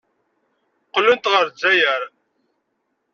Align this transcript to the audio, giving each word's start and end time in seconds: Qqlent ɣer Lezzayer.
Qqlent 0.87 1.29
ɣer 1.31 1.43
Lezzayer. 1.47 2.01